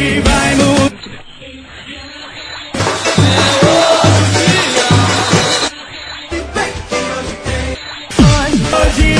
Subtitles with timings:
[0.00, 0.80] Hoje vai mudar.
[8.80, 9.14] Hoje,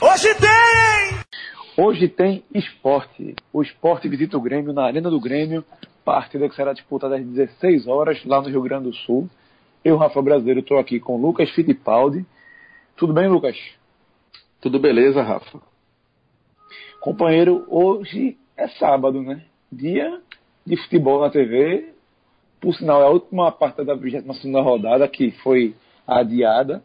[0.00, 1.84] hoje tem!
[1.84, 3.34] Hoje tem esporte.
[3.52, 5.64] O esporte visita o Grêmio na Arena do Grêmio,
[6.04, 9.28] partida que será disputada às 16 horas lá no Rio Grande do Sul.
[9.84, 12.24] Eu, Rafa Brasileiro, estou aqui com Lucas Fittipaldi.
[12.96, 13.56] Tudo bem, Lucas?
[14.60, 15.60] Tudo beleza, Rafa?
[17.00, 19.42] Companheiro, hoje é sábado, né?
[19.76, 20.20] Dia
[20.66, 21.92] de futebol na TV.
[22.60, 25.74] Por sinal, é a última parte da 22 rodada que foi
[26.06, 26.82] adiada.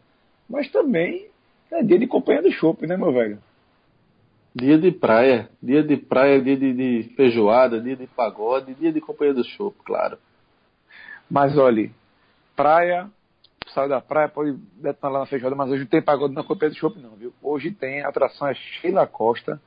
[0.48, 1.28] Mas também
[1.70, 3.38] é dia de companhia do chopp, né, meu velho?
[4.54, 9.00] Dia de praia, dia de praia, dia de, de feijoada, dia de pagode, dia de
[9.00, 10.18] companhia do chopp, claro.
[11.30, 11.90] Mas olha,
[12.54, 13.10] praia,
[13.72, 16.74] sai da praia, pode detonar lá na feijoada, mas hoje não tem pagode na companhia
[16.74, 17.32] do chopp não, viu?
[17.42, 19.58] Hoje tem a atração é Sheila Costa,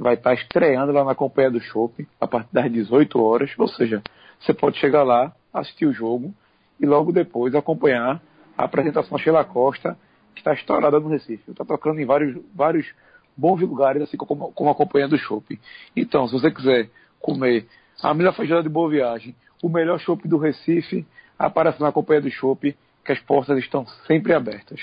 [0.00, 4.02] vai estar estreando lá na companhia do chopp a partir das 18 horas, ou seja,
[4.40, 6.34] você pode chegar lá, assistir o jogo
[6.80, 8.20] e logo depois acompanhar
[8.56, 9.98] a apresentação da Sheila Costa
[10.34, 11.50] que está estourada no Recife.
[11.50, 12.90] Está tocando em vários, vários
[13.36, 15.58] bons lugares, assim como, como acompanhando o shopping.
[15.94, 16.88] Então, se você quiser
[17.20, 17.66] comer
[18.02, 21.06] a melhor feijoada de boa viagem, o melhor shopping do Recife,
[21.38, 24.80] aparece na companhia do shopping, que as portas estão sempre abertas.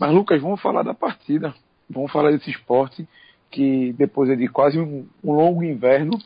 [0.00, 1.54] Mas, Lucas, vamos falar da partida.
[1.90, 3.06] Vamos falar desse esporte
[3.52, 6.18] que, depois de quase um, um longo inverno,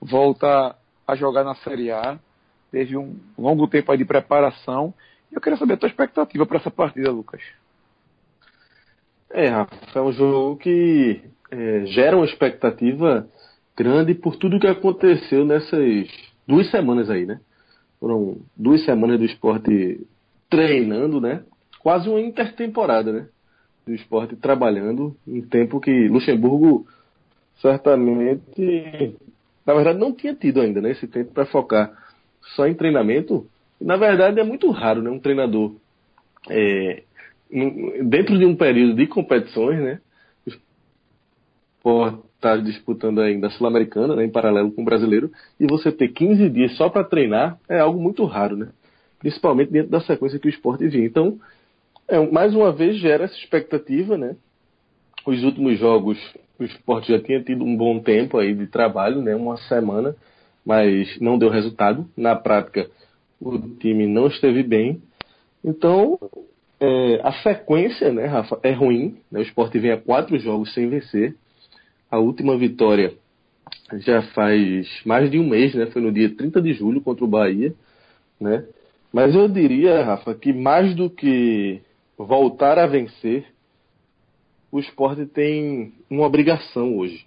[0.00, 2.18] volta a jogar na Série A.
[2.70, 4.92] Teve um longo tempo aí de preparação.
[5.30, 7.40] E eu queria saber a tua expectativa para essa partida, Lucas.
[9.30, 13.26] É, Rafa, é um jogo que é, gera uma expectativa
[13.76, 16.08] grande por tudo que aconteceu nessas
[16.46, 17.40] duas semanas aí, né?
[18.00, 20.06] Foram duas semanas do esporte
[20.50, 21.44] treinando, né?
[21.80, 23.28] Quase uma intertemporada, né?
[23.86, 26.86] Do esporte trabalhando, em tempo que Luxemburgo
[27.62, 29.14] certamente,
[29.64, 30.90] na verdade, não tinha tido ainda, né?
[30.90, 31.92] Esse tempo para focar
[32.56, 33.46] só em treinamento.
[33.80, 35.08] Na verdade, é muito raro, né?
[35.08, 35.74] Um treinador
[36.50, 37.04] é,
[38.02, 40.00] dentro de um período de competições, né?
[41.82, 46.08] Por estar disputando ainda a Sul-Americana, né, em paralelo com o brasileiro, e você ter
[46.08, 48.68] 15 dias só para treinar é algo muito raro, né?
[49.18, 51.06] Principalmente dentro da sequência que o esporte vinha.
[51.06, 51.38] Então,
[52.08, 54.36] é, mais uma vez gera essa expectativa, né?
[55.26, 56.18] Os últimos jogos,
[56.58, 59.34] o esporte já tinha tido um bom tempo aí de trabalho, né?
[59.34, 60.14] Uma semana,
[60.64, 62.08] mas não deu resultado.
[62.16, 62.88] Na prática,
[63.40, 65.02] o time não esteve bem.
[65.64, 66.18] Então,
[66.78, 69.16] é, a sequência, né, Rafa, é ruim.
[69.30, 69.40] Né?
[69.40, 71.34] O esporte vem a quatro jogos sem vencer.
[72.10, 73.14] A última vitória
[73.94, 75.86] já faz mais de um mês, né?
[75.86, 77.74] Foi no dia 30 de julho contra o Bahia,
[78.40, 78.64] né?
[79.12, 81.80] Mas eu diria, Rafa, que mais do que
[82.18, 83.46] voltar a vencer,
[84.70, 87.26] o esporte tem uma obrigação hoje,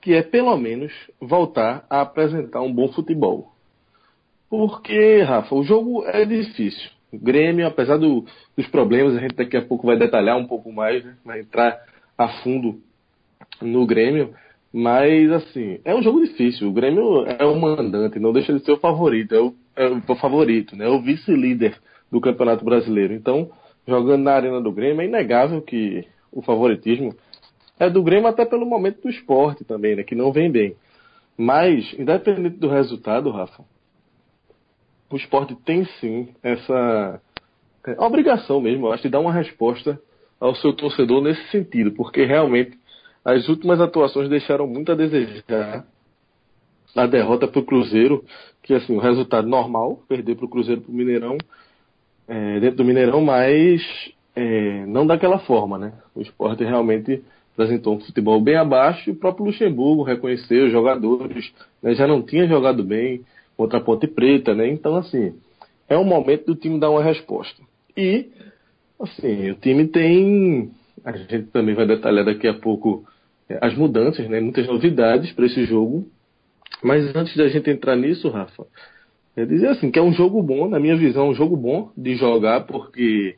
[0.00, 3.52] que é pelo menos voltar a apresentar um bom futebol.
[4.48, 6.90] Porque, Rafa, o jogo é difícil.
[7.12, 8.24] O Grêmio, apesar do,
[8.56, 11.16] dos problemas, a gente daqui a pouco vai detalhar um pouco mais, né?
[11.24, 11.78] vai entrar
[12.16, 12.80] a fundo
[13.60, 14.34] no Grêmio.
[14.72, 16.68] Mas, assim, é um jogo difícil.
[16.68, 19.34] O Grêmio é o mandante, não deixa de ser o favorito.
[19.34, 20.86] É o, é o favorito, né?
[20.86, 21.78] É o vice-líder
[22.10, 23.14] do Campeonato Brasileiro.
[23.14, 23.50] Então,
[23.88, 27.16] jogando na arena do Grêmio, é inegável que o favoritismo
[27.80, 30.02] é do Grêmio até pelo momento do esporte também, né?
[30.02, 30.76] Que não vem bem.
[31.36, 33.64] Mas, independente do resultado, Rafa,
[35.10, 37.20] o esporte tem sim essa
[37.86, 39.98] é, obrigação mesmo, eu acho, de dar uma resposta
[40.38, 42.76] ao seu torcedor nesse sentido, porque realmente
[43.24, 45.86] as últimas atuações deixaram muito a desejar.
[46.96, 48.24] A derrota para o Cruzeiro,
[48.62, 51.36] que assim, o resultado normal, perder para o Cruzeiro para o Mineirão,
[52.28, 53.82] é, dentro do Mineirão, mas
[54.36, 55.94] é, não daquela forma, né?
[56.14, 57.22] O esporte realmente
[57.54, 61.52] apresentou um futebol bem abaixo e o próprio Luxemburgo reconheceu os jogadores,
[61.82, 63.24] né, já não tinha jogado bem,
[63.56, 64.68] contra a Ponte Preta, né?
[64.68, 65.34] Então, assim,
[65.88, 67.60] é o momento do time dar uma resposta.
[67.96, 68.28] E,
[69.00, 70.70] assim, o time tem.
[71.04, 73.04] A gente também vai detalhar daqui a pouco
[73.48, 74.40] é, as mudanças, né?
[74.40, 76.06] Muitas novidades para esse jogo.
[76.80, 78.64] Mas antes da gente entrar nisso, Rafa,
[79.42, 82.16] é dizer assim, que é um jogo bom, na minha visão, um jogo bom de
[82.16, 83.36] jogar, porque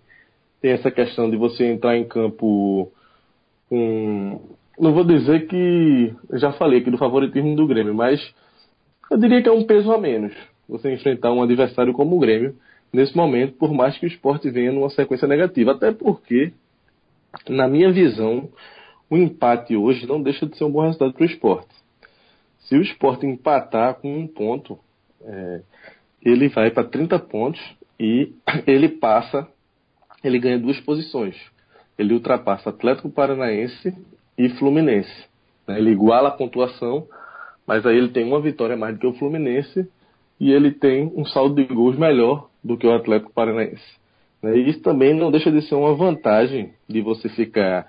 [0.60, 2.90] tem essa questão de você entrar em campo
[3.68, 4.40] com.
[4.78, 6.14] Não vou dizer que.
[6.32, 8.18] Já falei aqui do favoritismo do Grêmio, mas
[9.10, 10.32] eu diria que é um peso a menos
[10.66, 12.54] você enfrentar um adversário como o Grêmio
[12.92, 15.72] nesse momento, por mais que o esporte venha numa sequência negativa.
[15.72, 16.52] Até porque,
[17.48, 18.48] na minha visão,
[19.10, 21.68] o empate hoje não deixa de ser um bom resultado para o esporte.
[22.60, 24.78] Se o esporte empatar com um ponto,
[25.22, 25.60] é,
[26.22, 27.60] ele vai para 30 pontos
[27.98, 28.32] e
[28.66, 29.46] ele passa,
[30.22, 31.36] ele ganha duas posições.
[31.98, 33.94] Ele ultrapassa Atlético Paranaense
[34.38, 35.26] e Fluminense.
[35.66, 35.78] Né?
[35.78, 37.06] Ele iguala a pontuação
[37.66, 39.88] Mas aí ele tem uma vitória mais do que o Fluminense
[40.40, 44.00] e ele tem um saldo de gols melhor do que o Atlético Paranaense.
[44.42, 44.56] Né?
[44.56, 47.86] E isso também não deixa de ser uma vantagem de você ficar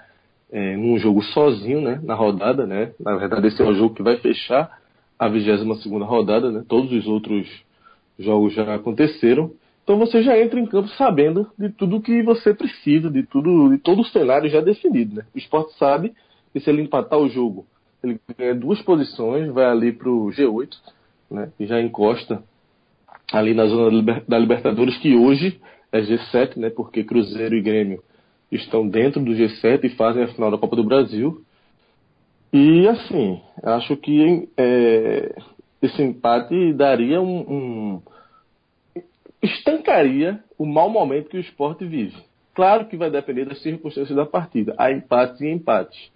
[0.51, 2.65] é, num jogo sozinho né, na rodada.
[2.65, 2.91] Né?
[2.99, 4.80] Na verdade, esse é o jogo que vai fechar
[5.21, 6.51] a 22 rodada.
[6.51, 6.63] Né?
[6.67, 7.47] Todos os outros
[8.17, 9.51] jogos já aconteceram.
[9.83, 13.77] Então você já entra em campo sabendo de tudo que você precisa, de tudo, de
[13.77, 15.17] todo o cenário já definido.
[15.17, 15.25] Né?
[15.35, 16.13] O esporte sabe
[16.51, 17.67] que se ele empatar o jogo,
[18.03, 20.75] ele ganha duas posições, vai ali para o G8,
[21.29, 21.51] né?
[21.59, 22.43] e já encosta
[23.31, 26.71] ali na zona da Libertadores, que hoje é G7, né?
[26.71, 28.01] porque Cruzeiro e Grêmio
[28.51, 31.43] estão dentro do G7 e fazem a final da Copa do Brasil.
[32.53, 35.33] E assim, acho que é,
[35.81, 38.01] esse empate daria um, um
[39.41, 42.15] estancaria o mau momento que o esporte vive.
[42.53, 44.75] Claro que vai depender das circunstâncias da partida.
[44.77, 46.11] Há empates e empates.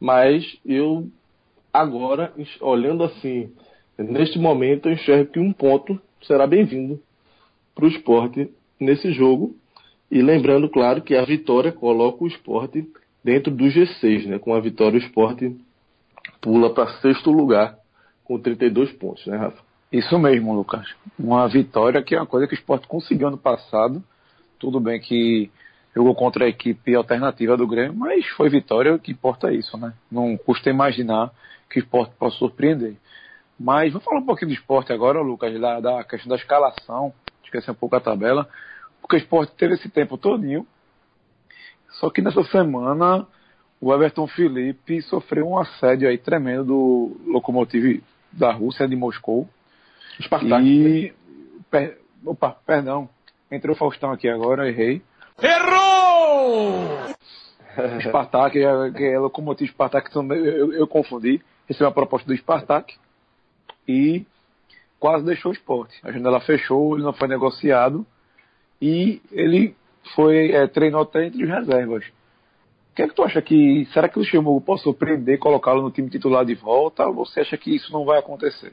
[0.00, 1.08] Mas eu,
[1.72, 3.52] agora, olhando assim,
[3.98, 7.00] neste momento, eu enxergo que um ponto será bem-vindo
[7.74, 8.50] para o esporte
[8.80, 9.54] nesse jogo.
[10.10, 12.86] E lembrando, claro, que a vitória coloca o esporte
[13.22, 14.26] dentro do G6.
[14.26, 14.38] Né?
[14.38, 15.54] Com a vitória, o esporte
[16.44, 17.74] pula para sexto lugar
[18.22, 19.62] com 32 pontos, né, Rafa?
[19.90, 20.86] Isso mesmo, Lucas.
[21.18, 24.04] Uma vitória que é uma coisa que o esporte conseguiu ano passado.
[24.58, 25.50] Tudo bem que
[25.96, 29.78] jogou contra a equipe alternativa do Grêmio, mas foi vitória, o que importa é isso,
[29.78, 29.94] né?
[30.12, 31.32] Não custa imaginar
[31.70, 32.96] que o esporte possa surpreender.
[33.58, 37.70] Mas vamos falar um pouquinho do esporte agora, Lucas, da, da questão da escalação, esquecer
[37.70, 38.46] um pouco a tabela,
[39.00, 40.66] porque o esporte teve esse tempo todinho,
[42.00, 43.26] só que nessa semana
[43.84, 48.02] o Everton Felipe sofreu um assédio aí tremendo do Lokomotiv
[48.32, 49.46] da Rússia, de Moscou,
[50.22, 50.66] Spartak.
[50.66, 51.12] E.
[51.70, 51.98] Per...
[52.24, 53.06] Opa, perdão.
[53.50, 55.02] Entrou o Faustão aqui agora, errei.
[55.38, 57.14] Errou!
[58.00, 58.56] Spartak,
[58.96, 61.42] que é locomotivo Spartak, eu, eu, eu confundi.
[61.68, 62.94] Recebeu a proposta do Spartak
[63.86, 64.24] e
[64.98, 65.94] quase deixou o esporte.
[66.02, 68.06] A janela fechou, ele não foi negociado
[68.80, 69.76] e ele
[70.14, 72.04] foi é, treinou até entre os reservas.
[72.94, 73.88] O que é que tu acha que.
[73.92, 77.56] Será que o Luxemburgo pode surpreender colocá-lo no time titular de volta ou você acha
[77.56, 78.72] que isso não vai acontecer?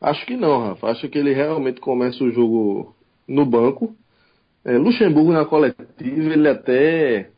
[0.00, 0.86] Acho que não, Rafa.
[0.86, 2.96] Acho que ele realmente começa o jogo
[3.28, 3.94] no banco.
[4.64, 7.28] É, Luxemburgo na coletiva, ele até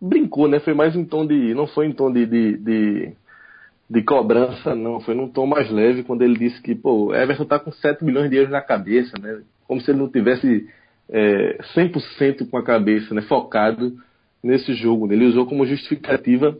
[0.00, 0.58] brincou, né?
[0.58, 1.54] Foi mais em tom de.
[1.54, 3.12] Não foi em tom de, de, de,
[3.88, 4.98] de cobrança, não.
[4.98, 8.28] Foi num tom mais leve quando ele disse que, pô, Everton tá com 7 milhões
[8.28, 9.42] de euros na cabeça, né?
[9.64, 10.68] Como se ele não tivesse
[11.08, 13.22] é, 100% com a cabeça, né?
[13.22, 13.96] Focado
[14.42, 15.12] nesse jogo.
[15.12, 16.56] Ele usou como justificativa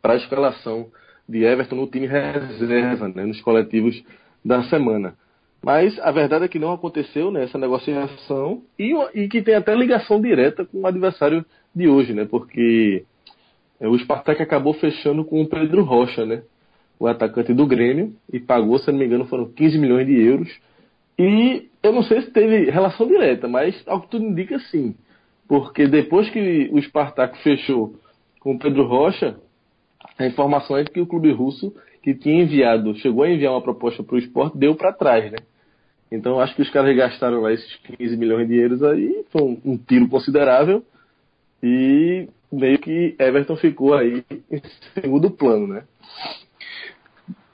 [0.00, 0.88] para a escalação
[1.28, 3.24] de Everton no time reserva, né?
[3.24, 4.02] Nos coletivos
[4.44, 5.14] da semana.
[5.64, 10.20] Mas a verdade é que não aconteceu né, negociação e, e, que tem até ligação
[10.20, 11.42] direta com o adversário
[11.74, 12.26] de hoje, né?
[12.26, 13.04] Porque
[13.80, 16.42] é, o Spartak acabou fechando com o Pedro Rocha, né?
[17.00, 20.54] O atacante do Grêmio, e pagou, se não me engano, foram 15 milhões de euros.
[21.18, 24.94] E eu não sei se teve relação direta, mas ao que tudo indica sim.
[25.48, 27.94] Porque depois que o Spartak fechou
[28.40, 29.36] com o Pedro Rocha,
[30.18, 34.02] a informação é que o clube russo que tinha enviado, chegou a enviar uma proposta
[34.02, 35.38] para o esporte, deu para trás, né?
[36.12, 39.60] Então acho que os caras gastaram lá esses 15 milhões de euros aí, foi um,
[39.64, 40.84] um tiro considerável
[41.62, 44.60] e meio que Everton ficou aí em
[45.00, 45.84] segundo plano, né?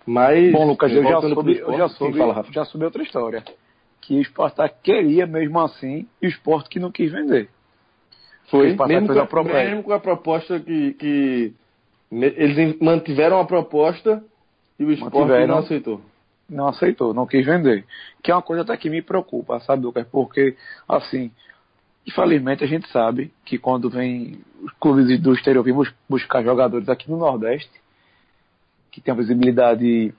[0.04, 0.52] Mas.
[0.52, 3.44] Bom, Lucas, eu já soube, esporte, eu já soube, fala, já soube outra história.
[4.00, 7.48] Que o Spartak queria mesmo assim e o esporte que não quis vender.
[8.50, 11.54] Foi, mesmo com, a, mesmo com a proposta que, que
[12.10, 14.22] eles mantiveram a proposta
[14.78, 16.00] e o esporte não aceitou.
[16.48, 17.84] Não aceitou, não quis vender.
[18.20, 20.04] Que é uma coisa até que me preocupa, sabe, Lucas?
[20.10, 20.56] Porque,
[20.88, 21.30] assim,
[22.04, 25.74] infelizmente a gente sabe que quando vem os clubes do exterior vêm
[26.08, 27.70] buscar jogadores aqui no Nordeste,
[28.90, 30.12] que tem uma visibilidade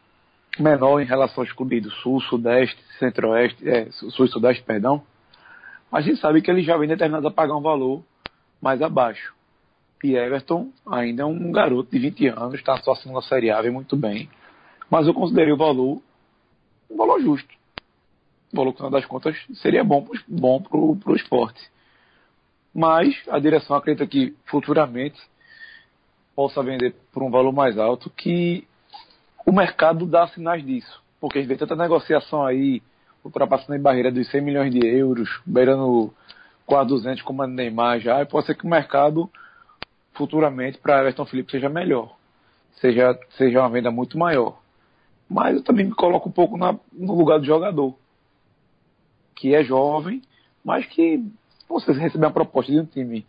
[0.58, 5.04] menor em relação aos clubes do Sul, Sudeste, Centro-Oeste, é, Sul e Sudeste, perdão,
[5.92, 8.02] mas a gente sabe que eles já vêm determinados a pagar um valor
[8.62, 9.34] mais abaixo.
[10.03, 13.62] E Everton ainda é um garoto de 20 anos, está na sua segunda série A,
[13.62, 14.30] vem muito bem.
[14.89, 16.01] Mas eu considerei o valor
[16.91, 17.53] um valor justo.
[18.51, 21.62] O valor, no final das contas, seria bom, bom para o esporte.
[22.74, 25.20] Mas a direção acredita que futuramente
[26.36, 28.68] possa vender por um valor mais alto, que
[29.46, 31.01] o mercado dá sinais disso.
[31.20, 32.82] Porque a gente vê tanta negociação aí,
[33.24, 36.13] ultrapassando a barreira dos 100 milhões de euros, beirando
[36.72, 39.30] quase 200 como a Neymar já, e pode ser que o mercado
[40.13, 42.16] futuramente para Everton Felipe seja melhor,
[42.80, 44.58] seja, seja uma venda muito maior.
[45.30, 47.94] Mas eu também me coloco um pouco na, no lugar do jogador,
[49.36, 50.22] que é jovem,
[50.63, 51.22] mas que
[51.68, 53.25] você receber uma proposta de um time,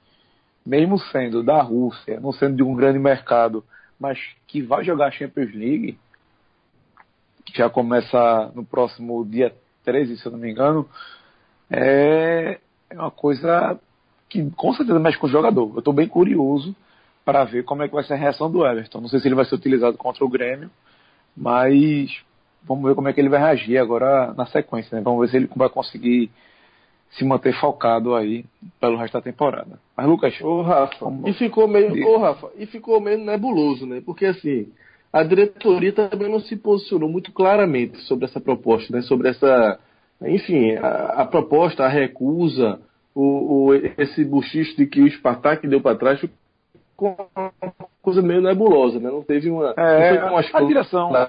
[0.65, 3.65] mesmo sendo da Rússia, não sendo de um grande mercado,
[3.99, 5.99] mas que vai jogar a Champions League,
[7.45, 9.53] que já começa no próximo dia
[9.85, 10.89] 13, se eu não me engano,
[11.69, 12.61] é,
[12.93, 13.79] é uma coisa
[14.29, 15.71] que com certeza mexe com o jogador.
[15.75, 16.75] Eu estou bem curioso
[17.25, 19.01] para ver como é que vai ser a reação do Everton.
[19.01, 20.71] Não sei se ele vai ser utilizado contra o Grêmio,
[21.37, 22.23] mas
[22.63, 24.97] vamos ver como é que ele vai reagir agora na sequência.
[24.97, 25.03] Né?
[25.03, 26.31] Vamos ver se ele vai conseguir
[27.13, 28.45] se manter focado aí
[28.81, 29.79] pelo resto da temporada.
[29.97, 31.29] Mas Lucas, ô Rafa, como...
[31.29, 34.03] e ficou meio, ô Rafa, e ficou meio nebuloso, né?
[34.05, 34.73] Porque assim,
[35.13, 39.03] a diretoria também não se posicionou muito claramente sobre essa proposta, né?
[39.03, 39.79] Sobre essa,
[40.27, 42.81] enfim, a, a proposta, a recusa,
[43.15, 47.53] o, o, esse buchicho de que o Spartak deu para trás ficou uma
[48.01, 49.11] coisa meio nebulosa, né?
[49.11, 51.29] Não teve uma, é, não a, a direção, né?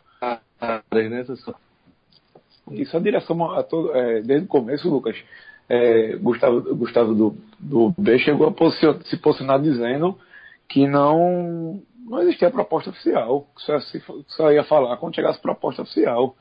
[2.72, 5.18] Isso a direção a todo, é, desde o começo, Lucas
[5.70, 10.18] é, Gustavo, Gustavo do, do B chegou a posicionar, se posicionar dizendo
[10.68, 13.80] que não, não existia proposta oficial, que só,
[14.28, 16.36] só ia falar quando chegasse proposta oficial.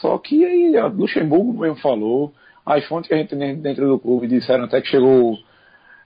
[0.00, 2.32] Só que aí a Luxemburgo mesmo falou,
[2.64, 5.38] as fontes que a gente tem dentro do clube disseram até que chegou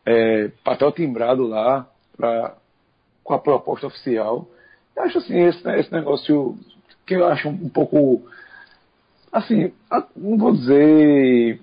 [0.06, 1.86] é, papel timbrado lá
[2.16, 2.56] pra,
[3.24, 4.46] com a proposta oficial.
[4.96, 6.56] Eu acho assim, esse, esse negócio
[7.06, 8.22] que eu acho um pouco
[9.32, 9.72] assim,
[10.16, 11.60] não vou dizer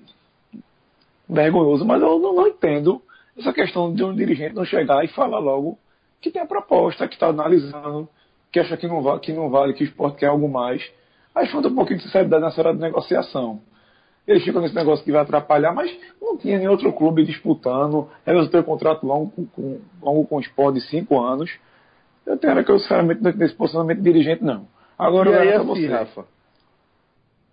[1.29, 3.01] vergonhoso, mas eu não, não, entendo
[3.38, 5.77] essa questão de um dirigente não chegar e falar logo
[6.19, 8.09] que tem a proposta, que está analisando,
[8.51, 10.83] que acha que não, vale, que não vale, que o esporte quer algo mais.
[11.33, 13.62] Aí falta um pouquinho de sinceridade nessa hora de negociação.
[14.27, 18.07] Eles ficam nesse negócio que vai atrapalhar, mas não tinha nenhum outro clube disputando.
[18.27, 21.51] Eles têm um contrato longo com, com, longo com o esporte de cinco anos.
[22.25, 24.67] Eu tenho que eu, sinceramente, nesse posicionamento de dirigente, não.
[24.98, 25.88] Agora, e aí, assim, você.
[25.88, 26.25] Rafa.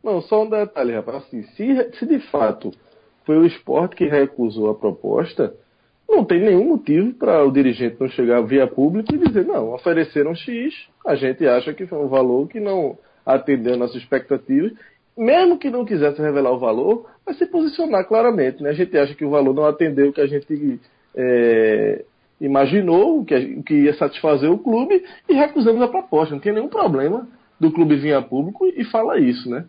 [0.04, 1.16] Não, só um detalhe, Rafa.
[1.16, 2.70] Assim, se, se de fato
[3.24, 5.54] foi o esporte que recusou a proposta,
[6.08, 10.34] não tem nenhum motivo para o dirigente não chegar via público e dizer, não, ofereceram
[10.34, 10.74] X,
[11.06, 14.72] a gente acha que foi um valor que não atendeu nossas expectativas,
[15.16, 18.62] mesmo que não quisesse revelar o valor, vai se posicionar claramente.
[18.62, 18.70] Né?
[18.70, 20.80] A gente acha que o valor não atendeu o que a gente
[21.14, 22.04] é,
[22.40, 26.34] imaginou, o que, que ia satisfazer o clube, e recusamos a proposta.
[26.34, 27.26] Não tem nenhum problema
[27.58, 29.64] do clube vir a público e falar isso, né?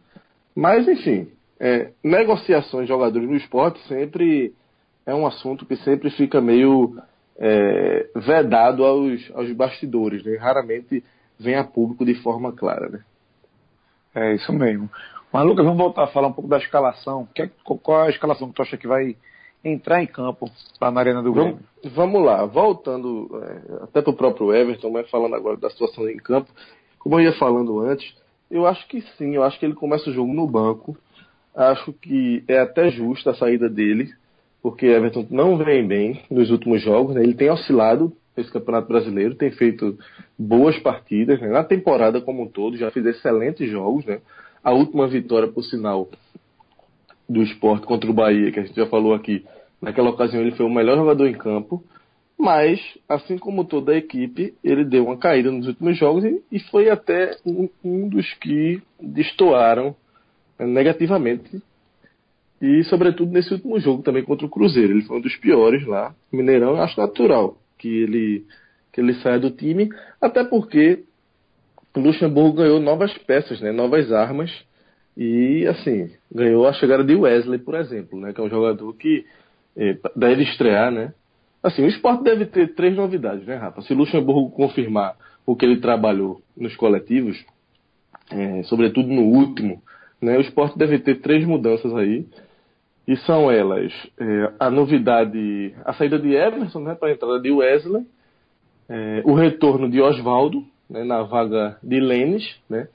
[0.54, 4.54] Mas, enfim, é, negociações de jogadores no esporte sempre
[5.06, 6.98] é um assunto que sempre fica meio
[7.38, 10.36] é, vedado aos, aos bastidores, né?
[10.36, 11.04] raramente
[11.40, 12.90] vem a público de forma clara.
[12.90, 13.00] Né?
[14.18, 14.90] É isso mesmo.
[15.32, 17.28] Mas Lucas, vamos voltar a falar um pouco da escalação.
[17.38, 19.16] É, qual é a escalação que tu acha que vai
[19.64, 21.60] entrar em campo lá na Arena do Grêmio?
[21.84, 26.10] Vamos, vamos lá, voltando é, até para o próprio Everton, mas falando agora da situação
[26.10, 26.50] em campo,
[27.00, 28.16] como eu ia falando antes,
[28.50, 30.98] eu acho que sim, eu acho que ele começa o jogo no banco,
[31.58, 34.14] Acho que é até justa a saída dele,
[34.62, 37.16] porque Everton não vem bem nos últimos jogos.
[37.16, 37.24] Né?
[37.24, 39.98] Ele tem oscilado nesse Campeonato Brasileiro, tem feito
[40.38, 41.41] boas partidas.
[41.41, 41.50] Né?
[41.50, 44.06] Na temporada como um todo, já fez excelentes jogos.
[44.06, 44.20] Né?
[44.63, 46.08] A última vitória, por sinal,
[47.27, 49.44] do esporte contra o Bahia, que a gente já falou aqui,
[49.82, 51.84] naquela ocasião ele foi o melhor jogador em campo.
[52.39, 52.79] Mas,
[53.10, 56.88] assim como toda a equipe, ele deu uma caída nos últimos jogos e, e foi
[56.88, 59.96] até um, um dos que destoaram
[60.60, 61.60] negativamente.
[62.62, 64.94] E, sobretudo, nesse último jogo também contra o Cruzeiro.
[64.94, 66.13] Ele foi um dos piores lá.
[66.32, 68.46] Mineirão, acho natural que ele,
[68.91, 69.89] que ele saia do time,
[70.22, 71.03] até porque
[71.96, 74.51] Luxemburgo ganhou novas peças, né, novas armas.
[75.15, 79.25] E, assim, ganhou a chegada de Wesley, por exemplo, né, que é um jogador que
[79.75, 81.13] eh, deve estrear, né.
[81.63, 83.81] Assim, o esporte deve ter três novidades, né, Rafa?
[83.81, 85.15] Se Luxemburgo confirmar
[85.46, 87.43] o que ele trabalhou nos coletivos,
[88.29, 89.81] é, sobretudo no último,
[90.22, 90.38] né?
[90.38, 92.25] O esporte deve ter três mudanças aí.
[93.08, 97.52] E são elas é, a novidade, a saída de Everson né, para a entrada de
[97.52, 98.06] Wesley,
[98.90, 102.90] é, o retorno de Oswaldo né, na vaga de Lênis, né,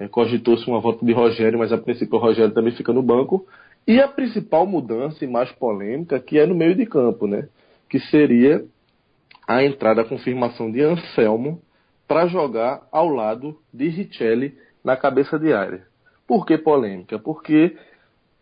[0.00, 3.46] é, cogitou-se uma volta de Rogério, mas a princípio o Rogério também fica no banco,
[3.86, 7.48] e a principal mudança e mais polêmica que é no meio de campo, né,
[7.88, 8.64] que seria
[9.46, 11.60] a entrada, a confirmação de Anselmo
[12.08, 15.84] para jogar ao lado de Richelli na cabeça de área.
[16.26, 17.18] Por que polêmica?
[17.18, 17.76] Porque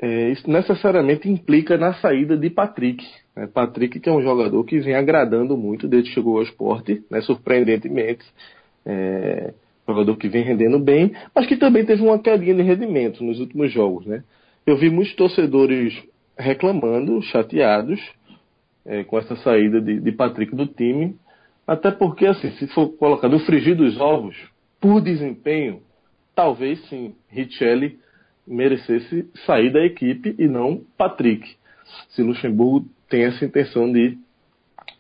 [0.01, 3.05] é, isso necessariamente implica na saída de Patrick.
[3.37, 3.47] Né?
[3.47, 7.21] Patrick, que é um jogador que vem agradando muito desde que chegou ao esporte, né?
[7.21, 8.25] surpreendentemente.
[8.87, 9.53] É,
[9.87, 13.73] jogador que vem rendendo bem, mas que também teve uma quedinha de rendimento nos últimos
[13.73, 14.07] jogos.
[14.07, 14.23] Né?
[14.67, 15.93] Eu vi muitos torcedores
[16.39, 18.01] reclamando, chateados
[18.87, 21.17] é, com essa saída de, de Patrick do time,
[21.67, 24.37] até porque, assim, se for colocar no frigir dos ovos,
[24.81, 25.83] por desempenho,
[26.35, 27.99] talvez sim, Richelli
[28.51, 31.57] merecesse sair da equipe e não Patrick.
[32.11, 34.19] Se Luxemburgo tem essa intenção de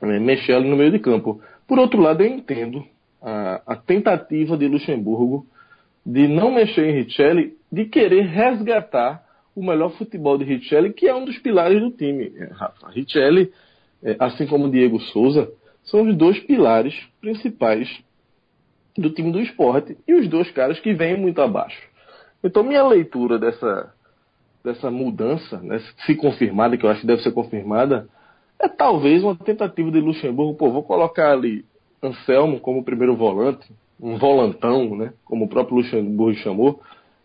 [0.01, 1.41] né, mexer ali no meio de campo.
[1.67, 2.85] Por outro lado, eu entendo
[3.21, 5.47] a, a tentativa de Luxemburgo
[6.05, 9.23] de não mexer em Richelli, de querer resgatar
[9.55, 12.33] o melhor futebol de Richelli, que é um dos pilares do time.
[12.37, 13.53] É, Rafa, Richelli,
[14.03, 15.51] é, assim como Diego Souza,
[15.85, 17.89] são os dois pilares principais
[18.97, 21.90] do time do esporte e os dois caras que vêm muito abaixo.
[22.43, 23.93] Então, minha leitura dessa,
[24.65, 28.09] dessa mudança, né, se confirmada, que eu acho que deve ser confirmada,
[28.59, 31.65] é talvez uma tentativa de Luxemburgo, pô, vou colocar ali
[32.03, 33.71] Anselmo como primeiro volante,
[34.01, 36.81] um volantão, né, como o próprio Luxemburgo chamou,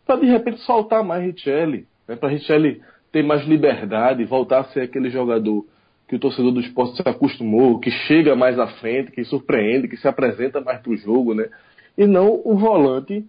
[0.05, 2.81] para de repente soltar mais Richelli, né, para Richelli
[3.11, 5.65] ter mais liberdade, voltar a ser aquele jogador
[6.07, 9.97] que o torcedor do esporte se acostumou, que chega mais à frente, que surpreende, que
[9.97, 11.49] se apresenta mais para o jogo, né?
[11.97, 13.25] E não o volante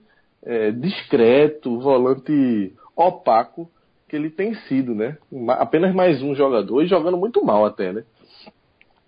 [0.46, 3.68] é, discreto, volante opaco
[4.08, 5.18] que ele tem sido, né?
[5.50, 8.04] Apenas mais um jogador e jogando muito mal até, né?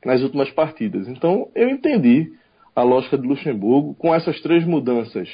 [0.05, 1.07] Nas últimas partidas.
[1.09, 2.33] Então eu entendi
[2.75, 3.95] a lógica de Luxemburgo.
[3.95, 5.29] Com essas três mudanças,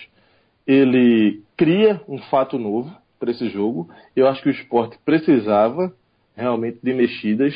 [0.66, 3.88] ele cria um fato novo para esse jogo.
[4.14, 5.92] Eu acho que o esporte precisava
[6.36, 7.54] realmente de mexidas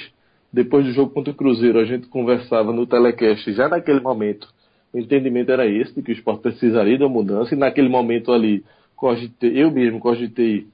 [0.52, 4.48] depois do jogo contra o Cruzeiro, a gente conversava no telecast, já naquele momento,
[4.92, 8.32] o entendimento era esse, de que o esporte precisaria de uma mudança, e naquele momento
[8.32, 8.64] ali,
[8.96, 10.66] cogitei, eu mesmo cogitei,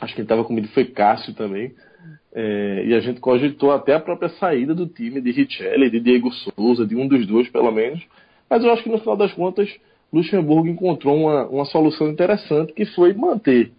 [0.00, 1.72] acho que quem estava comigo foi Cássio também,
[2.32, 6.30] é, e a gente cogitou até a própria saída do time de Richelli, de Diego
[6.30, 8.04] Souza, de um dos dois pelo menos,
[8.48, 9.68] mas eu acho que no final das contas,
[10.12, 13.72] Luxemburgo encontrou uma, uma solução interessante, que foi manter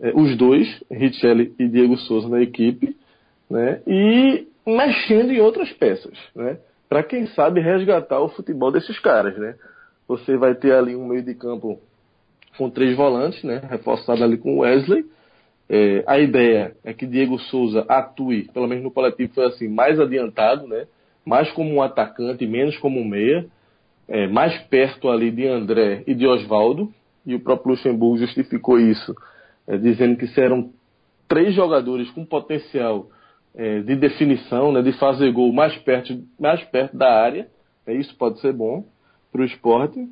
[0.00, 2.96] é, os dois, Richelli e Diego Souza, na equipe,
[3.50, 3.80] né?
[3.86, 6.58] e mexendo em outras peças, né?
[6.88, 9.36] Para quem sabe resgatar o futebol desses caras.
[9.36, 9.54] Né?
[10.08, 11.80] Você vai ter ali um meio de campo
[12.56, 13.60] com três volantes, né?
[13.68, 15.04] reforçado ali com Wesley.
[15.68, 19.98] É, a ideia é que Diego Souza atue, pelo menos no coletivo foi assim, mais
[19.98, 20.86] adiantado, né?
[21.24, 23.46] mais como um atacante, menos como um meia,
[24.08, 26.92] é, mais perto ali de André e de Oswaldo,
[27.26, 29.12] e o próprio Luxemburgo justificou isso,
[29.66, 30.70] é, dizendo que serão
[31.26, 33.08] três jogadores com potencial
[33.56, 37.48] é, de definição, né, de fazer gol mais perto, mais perto da área.
[37.86, 38.84] É, isso pode ser bom
[39.32, 40.06] para o esporte.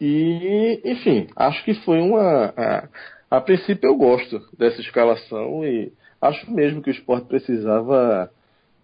[0.00, 2.54] E, enfim, acho que foi uma.
[2.56, 2.88] A,
[3.30, 8.30] a, princípio eu gosto dessa escalação e acho mesmo que o esporte precisava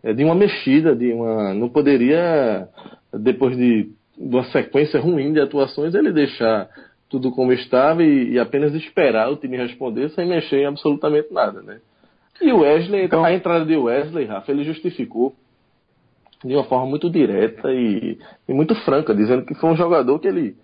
[0.03, 1.55] é, de uma mexida, de uma.
[1.55, 2.69] Não poderia,
[3.15, 3.85] depois de,
[4.19, 6.69] de uma sequência ruim de atuações, ele deixar
[7.09, 11.63] tudo como estava e, e apenas esperar o time responder sem mexer em absolutamente nada,
[11.63, 11.81] né?
[12.41, 15.35] E o Wesley, então, a entrada de Wesley, Rafa, ele justificou
[16.45, 18.19] de uma forma muito direta e,
[18.49, 20.57] e, muito franca, dizendo que foi um jogador que ele,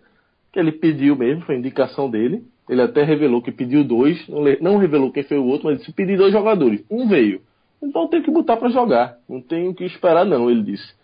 [0.52, 2.44] que ele pediu mesmo, foi indicação dele.
[2.68, 5.92] Ele até revelou que pediu dois, não, não revelou quem foi o outro, mas disse
[5.92, 6.84] pedi dois jogadores.
[6.90, 7.40] Um veio.
[7.82, 9.18] Então tem que botar para jogar.
[9.28, 10.94] Não tem o que esperar, não, ele disse.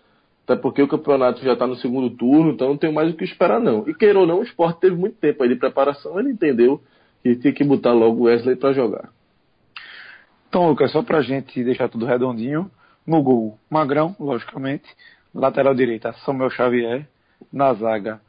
[0.44, 3.24] Até porque o campeonato já está no segundo turno, então não tem mais o que
[3.24, 3.86] esperar, não.
[3.88, 6.80] E queira ou não, o esporte teve muito tempo aí de preparação, ele entendeu
[7.22, 9.10] que tinha que botar logo o Wesley para jogar.
[10.48, 12.70] Então, Lucas, só pra gente deixar tudo redondinho,
[13.06, 14.84] no gol, Magrão, logicamente,
[15.34, 17.06] lateral direita, Samuel Xavier,
[17.52, 18.20] na zaga,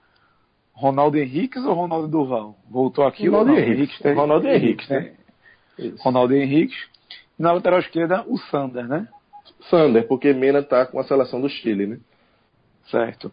[0.73, 2.55] Ronaldo Henriques ou Ronaldo Duval?
[2.69, 4.05] Voltou aqui Ronaldo, Ronaldo Henriques.
[4.05, 4.99] Henriques Ronaldo Henriques, né?
[5.77, 5.93] né?
[5.99, 6.87] Ronaldo Henriques.
[7.37, 9.07] Na lateral esquerda, o Sander, né?
[9.69, 11.99] Sander, porque Mena tá com a seleção do Chile, né?
[12.89, 13.31] Certo.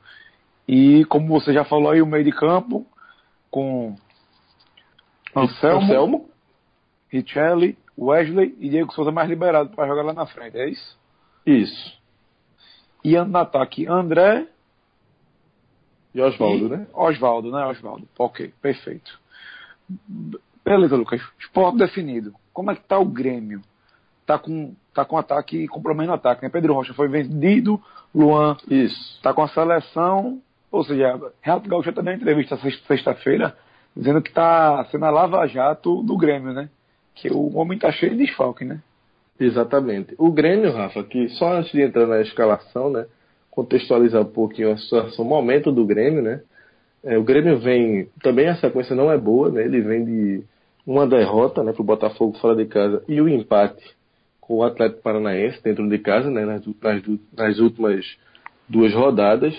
[0.66, 2.87] E como você já falou aí, o meio de campo,
[3.51, 3.96] com
[5.35, 6.31] Anselmo, Anselmo.
[7.09, 10.99] Richelli, Wesley e Diego Souza mais liberado para jogar lá na frente, é isso?
[11.47, 11.97] Isso.
[13.05, 14.47] E no ataque, André.
[16.15, 16.87] E Oswaldo, né?
[16.93, 17.67] Oswaldo, né?
[17.67, 18.09] Oswaldo.
[18.19, 19.19] Ok, perfeito.
[20.65, 21.23] Beleza, Lucas.
[21.39, 22.35] Esporte definido.
[22.53, 23.63] Como é que tá o Grêmio?
[24.27, 26.49] Tá com, tá com ataque, com problema no ataque, né?
[26.49, 27.81] Pedro Rocha foi vendido,
[28.13, 28.57] Luan.
[28.69, 29.21] Isso.
[29.23, 30.43] Tá com a seleção.
[30.71, 33.57] Ou seja, Renato Gaúcho também entrevista sexta-feira,
[33.97, 36.69] dizendo que tá sendo a lava-jato do Grêmio, né?
[37.17, 38.81] Que o homem está cheio de desfalque, né?
[39.41, 40.15] Exatamente.
[40.19, 43.07] O Grêmio, Rafa, que só antes de entrar na escalação, né,
[43.51, 46.41] contextualizar um pouquinho a situação, o momento do Grêmio, né?
[47.03, 49.65] É, o Grêmio vem, também a sequência não é boa, né?
[49.65, 50.45] Ele vem de
[50.87, 53.83] uma derrota, né, para o Botafogo fora de casa e o empate
[54.41, 57.03] com o Atlético Paranaense dentro de casa, né, nas, nas,
[57.37, 58.07] nas últimas
[58.69, 59.55] duas rodadas.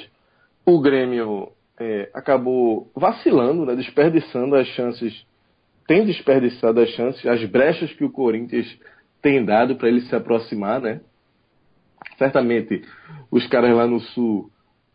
[0.65, 5.26] O Grêmio é, acabou vacilando, né, desperdiçando as chances
[5.88, 8.67] tem desperdiçado as chances, as brechas que o Corinthians
[9.21, 11.00] tem dado para ele se aproximar, né?
[12.17, 12.84] Certamente
[13.32, 14.52] os caras lá no Sul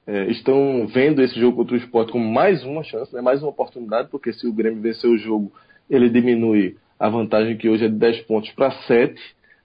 [0.06, 3.20] é, estão vendo esse jogo contra o esporte como mais uma chance, né?
[3.20, 5.52] mais uma oportunidade, porque se o Grêmio vencer o jogo,
[5.88, 9.14] ele diminui a vantagem que hoje é de 10 pontos para 7,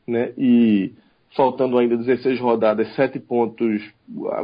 [0.08, 0.32] né?
[0.38, 0.92] E
[1.36, 3.82] faltando ainda 16 rodadas, 7 pontos,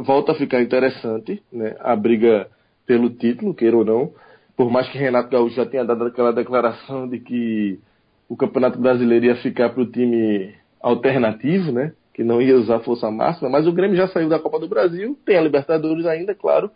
[0.02, 1.74] volta a ficar interessante, né?
[1.80, 2.48] A briga
[2.86, 4.12] pelo título, queira ou não.
[4.56, 7.80] Por mais que Renato Gaúcho já tenha dado aquela declaração de que
[8.28, 11.92] o Campeonato Brasileiro ia ficar para o time alternativo, né?
[12.12, 15.18] Que não ia usar força máxima, mas o Grêmio já saiu da Copa do Brasil,
[15.24, 16.70] tem a Libertadores ainda, claro.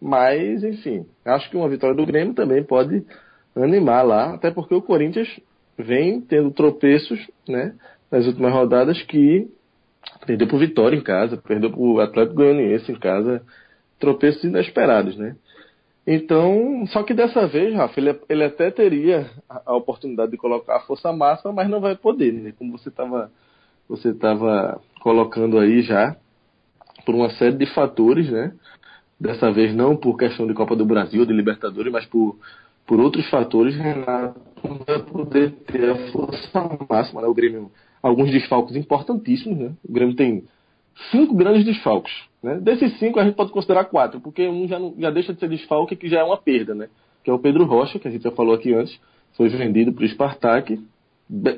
[0.00, 3.02] Mas, enfim, acho que uma vitória do Grêmio também pode
[3.56, 5.28] animar lá, até porque o Corinthians
[5.78, 7.74] vem tendo tropeços, né?
[8.10, 9.48] Nas últimas rodadas que
[10.26, 13.42] perdeu por Vitória em casa, perdeu por Atlético Goianiense em casa,
[13.98, 15.36] tropeços inesperados, né?
[16.06, 20.76] Então, só que dessa vez, Rafa, ele, ele até teria a, a, oportunidade de colocar
[20.76, 22.52] a força máxima, mas não vai poder, né?
[22.58, 23.30] Como você estava
[23.88, 26.16] você tava colocando aí já,
[27.04, 28.52] por uma série de fatores, né?
[29.20, 32.36] Dessa vez não por questão de Copa do Brasil, de Libertadores, mas por,
[32.86, 37.28] por outros fatores, Renato não vai poder ter a força máxima, né?
[37.28, 37.70] O Grêmio,
[38.02, 39.72] alguns desfalques importantíssimos, né?
[39.86, 40.44] O Grêmio tem
[41.10, 42.12] cinco grandes desfalques.
[42.44, 42.60] Né?
[42.60, 45.48] Desses cinco, a gente pode considerar quatro, porque um já, não, já deixa de ser
[45.48, 46.88] desfalque, que já é uma perda, né?
[47.24, 49.00] Que é o Pedro Rocha, que a gente já falou aqui antes,
[49.34, 50.78] foi vendido para o Spartak.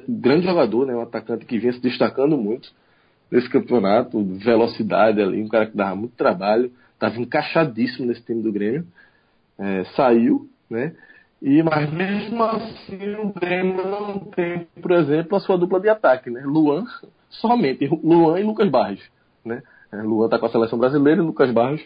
[0.09, 0.95] Grande jogador, né?
[0.95, 2.71] Um atacante que vinha se destacando muito
[3.33, 8.53] nesse campeonato, velocidade ali, um cara que dava muito trabalho, estava encaixadíssimo nesse time do
[8.53, 8.87] Grêmio.
[9.59, 10.95] É, saiu, né?
[11.43, 16.31] E, mas mesmo assim o Grêmio não tem, por exemplo, a sua dupla de ataque,
[16.31, 16.43] né?
[16.45, 16.85] Luan,
[17.29, 19.03] somente Luan e Lucas Barros.
[19.45, 19.63] Né?
[19.93, 21.83] É, Luan está com a seleção brasileira e Lucas Barros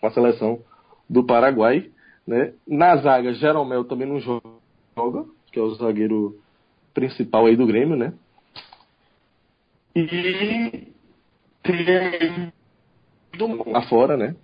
[0.00, 0.60] com a seleção
[1.08, 1.90] do Paraguai.
[2.26, 2.54] Né?
[2.66, 6.38] Na zaga, Jeromel também não joga, que é o zagueiro
[6.92, 8.14] principal aí do Grêmio, né?
[9.94, 10.06] E
[11.62, 12.52] tem
[13.66, 14.34] lá fora, né?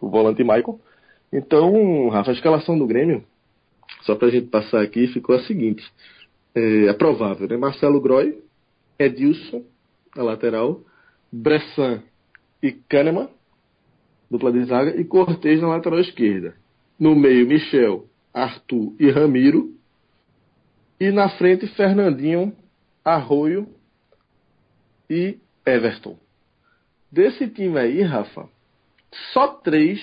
[0.00, 0.80] O volante Michael.
[1.32, 3.24] Então, Rafa, a escalação do Grêmio,
[4.02, 5.84] só para a gente passar aqui, ficou a seguinte.
[6.54, 7.56] É, é provável, né?
[7.56, 8.42] Marcelo Groy,
[8.98, 9.64] Edilson,
[10.16, 10.80] na lateral,
[11.32, 12.02] Bressan
[12.62, 13.28] e Kahneman,
[14.30, 16.54] dupla de zaga, e Cortez na lateral esquerda.
[16.98, 19.72] No meio, Michel, Arthur e Ramiro.
[21.00, 22.52] E na frente, Fernandinho,
[23.04, 23.68] Arroio
[25.08, 26.18] e Everton.
[27.10, 28.48] Desse time aí, Rafa,
[29.32, 30.00] só três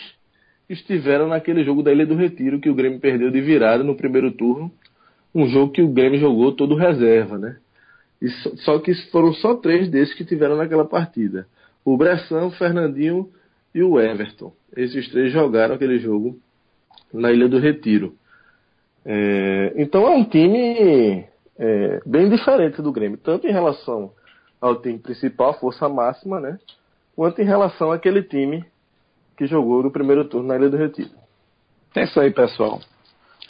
[0.69, 4.31] estiveram naquele jogo da Ilha do Retiro que o Grêmio perdeu de virada no primeiro
[4.31, 4.71] turno.
[5.33, 7.57] Um jogo que o Grêmio jogou todo reserva, né?
[8.25, 11.45] E só, só que foram só três desses que tiveram naquela partida.
[11.85, 13.29] O Bressan, o Fernandinho
[13.73, 14.51] e o Everton.
[14.75, 16.39] Esses três jogaram aquele jogo
[17.13, 18.15] na Ilha do Retiro.
[19.05, 21.23] É, então é um time
[21.59, 24.11] é, bem diferente do Grêmio, tanto em relação
[24.59, 26.57] ao time principal, força máxima, né?
[27.15, 28.65] Quanto em relação àquele time
[29.37, 31.11] que jogou no primeiro turno na Ilha do Retiro.
[31.95, 32.81] É isso aí, pessoal.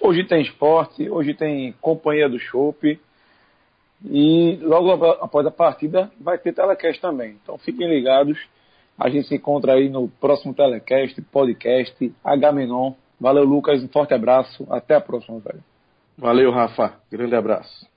[0.01, 2.99] Hoje tem esporte, hoje tem companhia do Chopp.
[4.03, 7.37] E logo após a partida vai ter telecast também.
[7.41, 8.37] Então fiquem ligados.
[8.97, 12.93] A gente se encontra aí no próximo telecast, podcast, H-Menon.
[13.19, 13.83] Valeu, Lucas.
[13.83, 14.65] Um forte abraço.
[14.69, 15.63] Até a próxima, velho.
[16.17, 16.93] Valeu, Rafa.
[17.11, 17.94] Grande abraço.